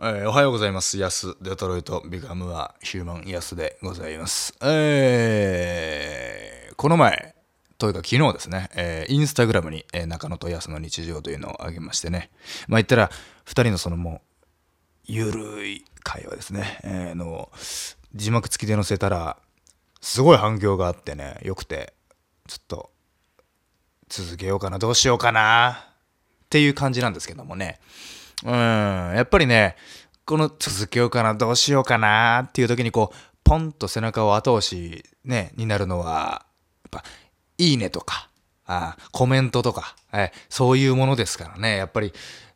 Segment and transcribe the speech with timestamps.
[0.00, 0.96] えーおはようございます。
[0.96, 4.54] ヤス、デトロイト、ビカムはヒューマンヤスでございます。
[4.62, 7.34] えーこの前、
[7.78, 12.30] というか昨日ですね、えーインスタグラムに、えー中野とヤスの日常というのをあげましてね、
[12.68, 13.10] まあ言ったら、
[13.44, 14.46] 二人のそのもう、
[15.06, 17.50] ゆるい会話ですね、えーの、
[18.14, 19.36] 字幕付きで載せたら、
[20.00, 21.92] すごい反響があってね、よくて、
[22.46, 22.90] ちょっと、
[24.08, 25.86] 続けようかな、どうしようかな、
[26.44, 27.80] っていう感じなんですけどもね。
[28.44, 29.76] うん、やっぱりね、
[30.24, 36.46] この続けようかな、どうしようかなっていう時にこう、ポンと背中を後押し、ね、になるのは、
[36.84, 37.04] やっぱ、
[37.56, 38.28] いいねとか、
[38.66, 42.12] あコメントとか、えそういうものですからね、やっぱり、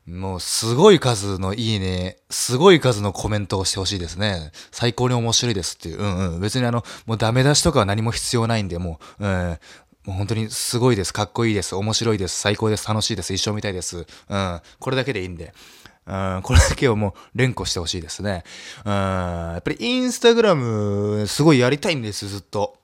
[0.07, 4.51] もうすごい数のいいね、すごい数のコメントをしてほしいですね。
[4.73, 5.99] 最高に面白いですっていう。
[5.99, 6.41] うんうん。
[6.41, 9.59] 別にあの、もうダメ出しとかは何も必要ないんで、もう、うん。
[10.05, 11.13] もう本当にすごいです。
[11.13, 11.75] かっこいいです。
[11.75, 12.41] 面白いです。
[12.41, 12.89] 最高です。
[12.89, 13.33] 楽しいです。
[13.35, 14.07] 一生見たいです。
[14.29, 14.61] うん。
[14.81, 15.55] これだけでいいんで。
[16.05, 18.43] うん、これだけをもう連呼してほしいですね。
[18.85, 22.77] うん、やっぱりインスタグラムすごいやりたいんです、ずっと。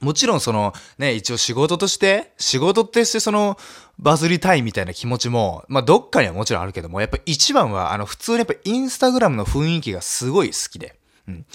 [0.00, 3.56] もちろんそのね、一応仕事として、仕事としてその
[4.00, 10.96] バズりたいみたいな気持ちも、まあどっかにはもちろんあるけども、やっぱ一番はあの普通にやっぱインスタグラムの雰囲気がすごい好きで。
[11.28, 11.46] うん。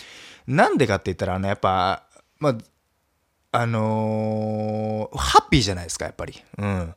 [0.48, 2.04] なんでかって言ったらあのやっぱ、
[2.40, 2.58] まあ、
[3.52, 6.42] あのーハッピーじゃないですか、やっぱり。
[6.58, 6.94] うん。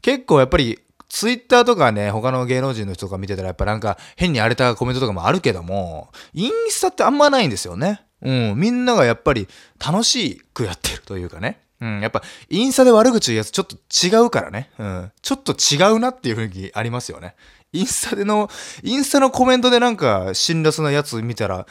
[0.00, 8.02] 結構やっぱり、ツイッターとかね、他の芸能人の人とか見てたら、やっぱなんか変に荒れたコメントとかもあるけども、インスタってあんまないんですよね。
[8.22, 8.54] うん。
[8.56, 9.48] みんながやっぱり
[9.84, 11.60] 楽しくやってるというかね。
[11.80, 12.00] うん。
[12.00, 14.70] やっぱ、インスタで悪口言うやつちょっと違うからね。
[14.78, 15.12] うん。
[15.20, 17.34] ちょっと違うなっていう雰囲気ありますよね。
[17.72, 18.48] インスタでの、
[18.82, 21.66] インスタのコメントでなんか辛辣なやつ見たら、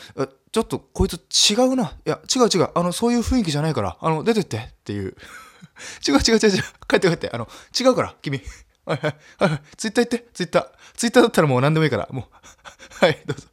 [0.51, 1.15] ちょっとこいつ
[1.51, 1.93] 違うな。
[2.05, 2.69] いや、違う違う。
[2.75, 5.15] あの、そういう雰囲気じゃないから、あの、出てってっていう。
[6.07, 6.63] 違う違う違う違う。
[6.87, 7.29] 帰って帰って。
[7.31, 7.47] あの、
[7.79, 8.41] 違うから、君。
[8.85, 9.61] はいはいはいはい。
[9.77, 10.67] ツイッター行って、ツイッター。
[10.97, 12.25] ツイッターだったらもう何でもいいから、もう。
[12.99, 13.47] はい、どうぞ。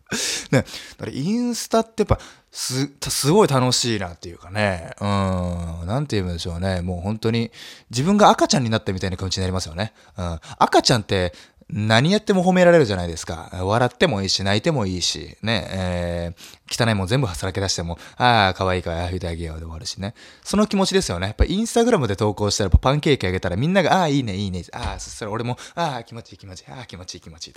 [0.51, 0.63] ね。
[0.99, 2.19] だからインスタってやっぱ、
[2.51, 4.91] す、すごい楽しいなっていうかね。
[5.01, 5.87] うん。
[5.87, 6.81] なんて言うんでしょうね。
[6.81, 7.53] もう本当に、
[7.91, 9.93] 自分が赤ちゃんになったみたいな気持ちになりますよね。
[10.17, 10.41] うん。
[10.59, 11.33] 赤ちゃんって、
[11.71, 13.51] 何やっても褒められるじゃないですか。
[13.53, 20.15] 笑ってもいいし、泣いてもいいし、ね、えー、汚いもん全部はさらけ出しても、ああ、可愛いから、ああ、言ってあげようで終わるしね。
[20.43, 21.27] その気持ちですよね。
[21.27, 24.65] やっぱインスタグラムで投稿したら、パンケーキあげたらみんなが、ああ、いいね、いいね。
[24.73, 26.73] ああ、そしたら俺も、ああ、気持ちいい気持ちいい。
[26.73, 27.55] あ あ、気持ちいい気持ちいい。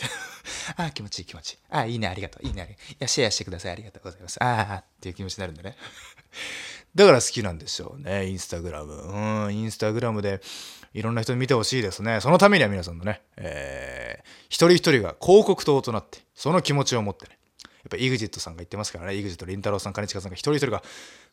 [0.76, 1.58] ああ、気持ちいい気持ちいい。
[1.70, 2.46] ああ、いいね、ありがとう。
[2.46, 2.92] いいね、ありがとう。
[2.94, 3.72] いや、シェアしてください。
[3.72, 4.44] ありがとうございます。
[4.44, 5.78] ああ、っていう気持ちになるんでね。
[6.94, 8.94] だから好きなんでしょうね、インスタグラム。
[8.94, 10.42] うん、インスタグラムで
[10.94, 12.20] いろんな人に見てほしいですね。
[12.20, 17.38] そのためには皆さんのね、えー、一人一人が広告塔となって、その気持ちを持ってね。
[17.84, 20.84] やっぱ EXIT さんが言ってますからね、EXIT りんたろーさん、兼近さんが一人一人が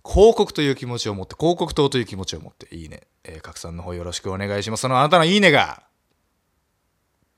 [0.07, 4.83] 広告という気持ちを持って、広告塔という気持ちを持って、いいね、えー、拡散の方よろしくお願いします。
[4.83, 5.83] そのあなたのいいねが、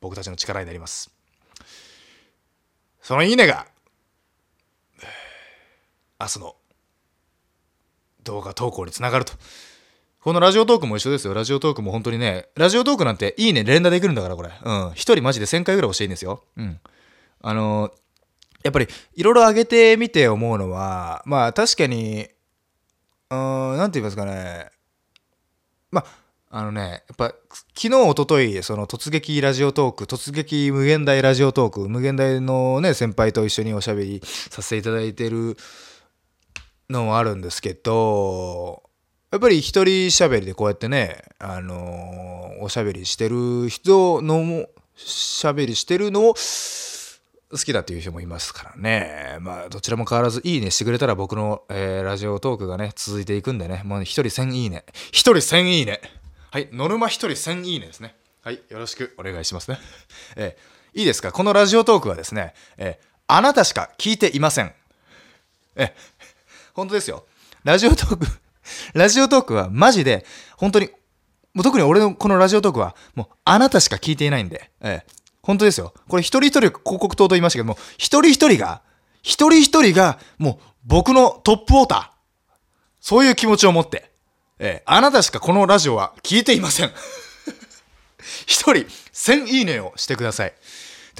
[0.00, 1.10] 僕たちの力になります。
[3.02, 3.66] そのいいねが、
[6.20, 6.56] 明日の
[8.30, 9.32] 動画投稿につながると。
[10.20, 11.34] このラジオトークも一緒ですよ。
[11.34, 14.50] ラジオトークも本当にね、ラジオトークなんていいね連打できるんだから、これ。
[14.62, 14.92] うん。
[14.94, 16.44] 一人マジで1000回ぐらい押していいんですよ。
[16.56, 16.78] うん。
[17.42, 17.90] あの
[18.62, 22.28] やっぱりいろいろ上げてみて思うのは、まあ確かに、
[23.30, 24.68] うん、なんて言いますかね。
[25.90, 26.04] ま
[26.50, 27.34] あ、あのね、やっぱ
[27.74, 35.56] 昨日、一昨日その突撃ラジオトーク、突撃無限大ラジオトーク、無限大のね、先輩と一緒におしゃべりさせていただいてる
[36.90, 38.82] のもあるんですけど、
[39.30, 49.38] やっぱり一人喋りでこうやってね、あのーおしゃべりしてる人のも、喋りしてるのを好きだっていう人もいますからね。
[49.40, 54.84] まあ、どちらも変わらずいいねしてくれたら僕の、えーラジオトークがね、続いていくんでね、もう一人1000いいね。
[55.10, 56.02] 一人1000いいね。
[56.50, 58.14] はい、ノルマ一人1000いいねですね。
[58.42, 59.78] はい、よろしくお願いしますね。
[60.36, 61.30] えーいいですか？
[61.30, 64.72] このラジオトークはですね、えーあなたしか聞いていません。
[65.76, 65.94] え、
[66.74, 67.24] 本当ですよ。
[67.64, 68.26] ラジオトーク、
[68.94, 70.24] ラジオトークはマジで、
[70.56, 70.90] 本当に、
[71.52, 75.94] もう特に俺のこのラジオトークは、もうあなたしか聞いていないんで、ええ、本当ですよ。
[76.08, 78.82] これ一人一人広告塔と言いましたけども、一人一人が、
[79.22, 82.20] 一人一人が、もう僕のトップウォーター。
[83.00, 84.10] そういう気持ちを持って、
[84.58, 86.92] ええ、あなたしかこのラジオは聞いていません。
[88.46, 90.54] 一人1000いいねをしてください。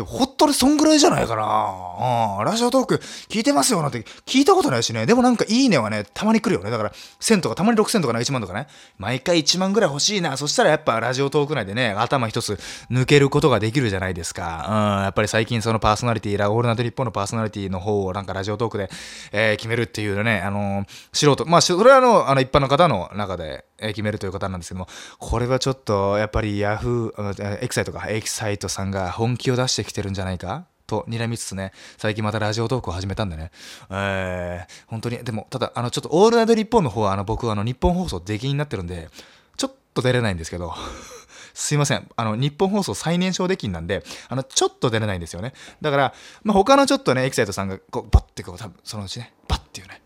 [0.01, 2.39] でも、ほっとりそんぐらいじゃないかな。
[2.39, 2.95] うん、ラジオトーク
[3.29, 5.07] 聞いてますよなんて聞いたことないしね。
[5.07, 6.71] でもなんかいいねはね、たまに来るよね。
[6.71, 8.67] だから、1000とか、たまに6000とかね、1万とかね。
[8.99, 10.37] 毎回1万ぐらい欲しいな。
[10.37, 12.59] そしたらやっぱラジオトーク内でね、頭一つ
[12.91, 14.67] 抜けることができるじゃないですか。
[14.69, 18.89] うん、やっぱり最近そのパーソナリティ、ラオールナイト日本のパーソナリティの方をなんかラジオトークで、
[19.33, 24.89] えー決めるっていうのね、あのー素人、まあ、それはあの、あの一般の方の中で、え決めるという方なんですけども、
[25.19, 30.67] これはちょっと、やっぱりヤフー、あのえーエキサイトか、エキサイトさんが本気を出してきてるんじゃないか？
[30.87, 33.53] と睨みつつね、最近またラジオトークを始めたんでね、
[33.91, 39.09] えー、本当に、でも、ただ、あの、ちょっと、オールナイト日本の方は、あの、僕は、あの、日本放送出禁になってるんで、
[39.57, 40.75] ちょっと出れないんですけど、
[41.55, 42.09] すいません。
[42.17, 45.53] あの、日本放送最年少出禁なんで、あの、ちょっと出れないんですよね。
[45.81, 50.03] だから、まあ、他のちょっとね、エキサイトさんが、こう、バッてこう、多分、そのうちね、バッていうね、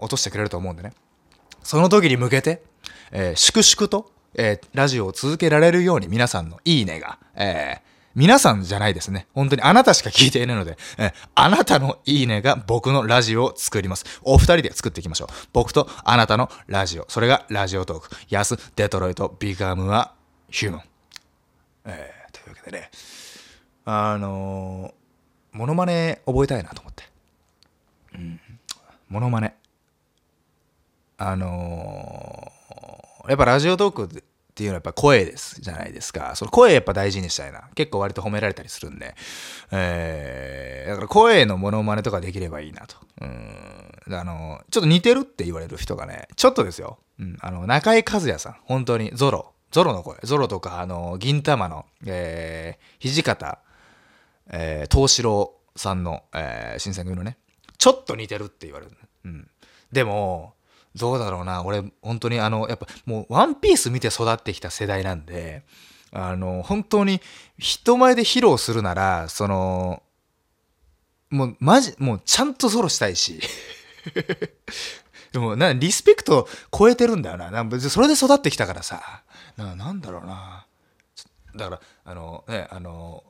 [0.00, 0.92] 落としてくれると思うんでね。
[1.62, 2.62] その時に向けて、
[3.10, 9.26] えー、粛々と、えー、ラジオを続けられるように皆さんのいいねが、えー、皆さんじゃないですね。
[9.34, 14.06] 本当にあなたしか聞いていないので、え、あなたのいいねが僕のラジオを作ります。
[14.22, 15.28] お二人で作っていきましょう。
[15.52, 17.04] 僕とあなたのラジオ。
[17.08, 18.08] それがラジオトーク。
[18.30, 20.14] 安、デトロイト、ビカムは
[20.48, 20.82] ヒューマン。
[21.84, 22.90] えー、というわけでね、
[23.84, 27.04] あのー、モノマネ覚えたいなと思って。
[28.14, 28.40] うん。
[29.10, 29.54] モノマネ。
[31.18, 34.24] あのー、やっぱラジオトーク
[34.56, 36.32] っていうのはやっぱ声ですじゃないですか。
[36.34, 37.68] その声やっぱ大事にしたいな。
[37.74, 39.14] 結構割と褒められたりするんで。
[39.70, 42.96] えー、だから声のモノマネとかできればいいなと。
[43.20, 44.14] うん。
[44.14, 46.98] あの、ちょっと似てるって言われる人がね、ちょっとですよ。
[47.18, 47.36] うん。
[47.42, 48.56] あの、中井和也さん。
[48.64, 49.52] 本当に、ゾロ。
[49.72, 50.16] ゾロの声。
[50.22, 53.58] ゾロとか、あの、銀玉の、えー、土方、
[54.50, 57.36] えー、東四郎さんの、えー、新選組のね、
[57.76, 58.92] ちょっと似てるって言われる。
[59.26, 59.50] うん。
[59.92, 60.54] でも、
[60.96, 61.62] どうだろうな。
[61.62, 65.62] 俺、本当にあの、やっぱもう、ワンピース見て育ってきた世代なんで、
[66.12, 67.20] あの、本当に
[67.58, 70.02] 人前で披露するなら、その、
[71.30, 73.40] もう、マジ、もう、ちゃんとソロしたいし。
[75.32, 77.50] でも、な、リスペクト超えてるんだよな。
[77.50, 79.22] なそれで育ってきたからさ。
[79.56, 80.66] な、なんだろうな。
[81.56, 83.24] だから、あの、ね、あの、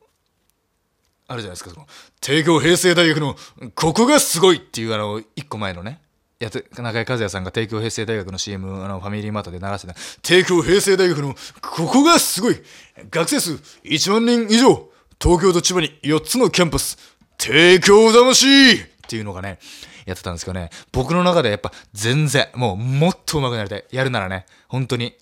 [1.28, 1.86] あるじゃないですか、その、
[2.20, 3.36] 帝京平成大学の、
[3.74, 6.00] ここがすごいっていう、あの、一個前のね、
[6.38, 9.94] やつ中井和也さんが帝京平成大学の CM あのファミリーマートで流してた。
[10.23, 12.62] 帝京平成大学のここがすごい。
[13.11, 13.53] 学生数
[13.85, 14.91] 1万人以上。
[15.19, 16.99] 東京と千葉に4つのキャンパス。
[17.38, 18.79] 帝京魂っ
[19.09, 19.59] ていうのがね
[20.05, 20.71] やってたんですけどね。
[20.93, 23.85] 僕の中でやっぱ全然もうもっと上手くなりたい。
[23.91, 25.17] やるならね本当に。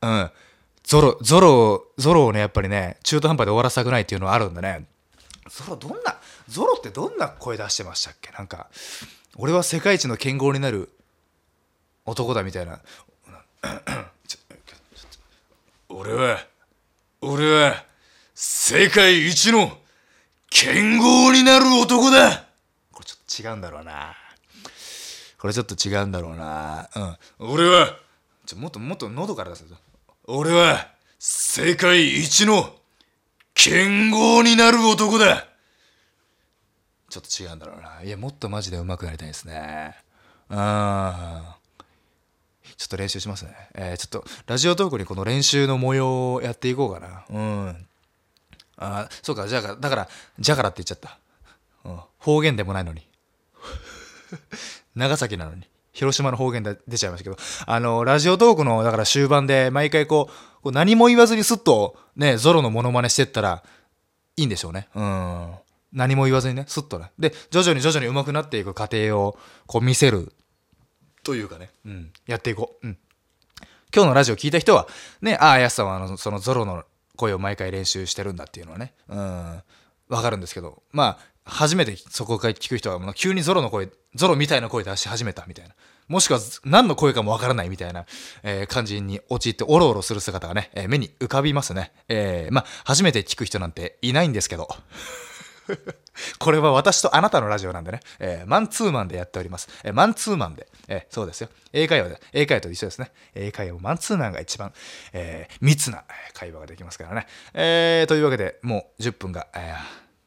[0.00, 0.30] うん。
[0.84, 4.86] ゾロゾロゾロをねやっぱりね中途半端で終わらせたくないっていうのはあるんでね。
[5.50, 6.16] ゾロどんな
[6.48, 8.32] ゾロってどんな声出してましたっけ？
[8.32, 8.68] なんか
[9.42, 10.90] 俺は世界一の剣豪になる
[12.04, 12.78] 男だみたいな。
[15.88, 16.40] 俺は
[17.22, 17.86] 俺は
[18.34, 19.78] 世界一の
[20.50, 22.48] 剣豪になる男だ。
[22.92, 24.14] これちょっと違うんだろうな。
[25.38, 26.90] これちょっと違うんだろうな。
[27.38, 27.50] うん。
[27.52, 27.96] 俺は
[28.44, 29.64] ちょもっともっと喉から出せ
[30.26, 30.86] 俺は
[31.18, 32.74] 世界一の
[33.54, 35.49] 剣豪になる男だ
[37.10, 38.02] ちょっと違うんだろうな。
[38.02, 39.96] いや、もっとマジで上手くなりたいですね。
[40.48, 40.56] うん。
[40.56, 40.62] ちょ
[42.86, 43.54] っと練習しますね。
[43.74, 47.24] えー、ちょっと、ラジオトークにこの練習の模様をやっていこうかな。
[47.28, 47.86] うん。
[48.78, 50.08] あそうか、じゃあ、だから、
[50.38, 51.18] じゃからって言っちゃった。
[51.84, 52.00] うん。
[52.18, 53.06] 方言でもないのに。
[54.94, 55.68] 長崎なのに。
[55.92, 57.36] 広島の方言で出ちゃいましたけど、
[57.66, 63.64] あの、ラジオトークの、だから終盤で、毎回こう、こう何も言わずにスッと、ね、ゾロのモノマネしてったら、
[64.36, 64.88] いいんでしょうね。
[64.94, 65.54] うん。
[65.92, 67.10] 何も言わずにね、スッとね。
[67.18, 70.32] で、徐々に徐々に上手くなっていく過程を、こう見せる。
[71.22, 72.86] というかね、うん、やっていこう。
[72.86, 72.98] うん。
[73.94, 74.86] 今日のラジオ聞いた人は、
[75.20, 76.84] ね、ああ、やすさんはあのそのゾロの
[77.16, 79.62] 声を毎回練習してるんだっていうのはね、うん、
[80.08, 85.74] わかるんですけど、まあ、初めてそこから聞く人は、急にゾロの声、ゾロみたいな声出し始めたみたいな。
[86.08, 88.04] もしくは何の声かもわからないみたいな、
[88.42, 91.92] えー、感じに陥っておろおろする姿がね、えー、目に浮かびますね。
[92.08, 94.68] えー、まあ、初めて聞く人なんていないんですけど。
[96.38, 99.68] これは私とあなたのラジオなんでね、えー、マンツーマンでやっております。
[99.84, 101.48] えー、マンツーマンで、えー、そうですよ。
[101.72, 103.12] 英会話で、英会話と一緒ですね。
[103.34, 104.72] 英会話もマンツーマンが一番、
[105.12, 107.26] え密な会話ができますからね。
[107.54, 109.74] えというわけで、もう10分が、え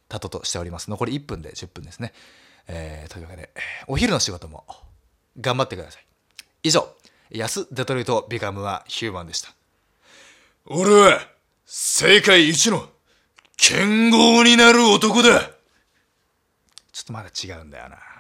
[0.10, 0.90] たととしております。
[0.90, 2.14] 残り1分で10分ですね。
[2.68, 3.50] えというわけで、
[3.88, 4.66] お昼の仕事も
[5.40, 6.06] 頑張ってください。
[6.64, 6.88] 以上、
[7.32, 9.54] 安デトロイトビカムはヒューマンでした。
[10.66, 11.20] 俺は
[11.66, 12.88] 世界一の
[13.58, 15.42] 剣豪になる男だ
[16.92, 18.13] ちょっとまだ違うんだよな。